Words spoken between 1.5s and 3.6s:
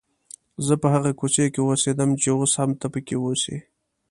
کې اوسېدم چې اوس هم ته پکې اوسې.